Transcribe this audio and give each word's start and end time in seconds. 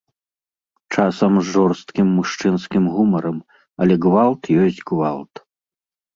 Часам 0.95 1.31
з 1.39 1.45
жорсткім 1.57 2.07
мужчынскім 2.15 2.83
гумарам, 2.95 3.37
але 3.87 4.01
гвалт 4.09 4.43
ёсць 4.65 4.83
гвалт. 4.91 5.33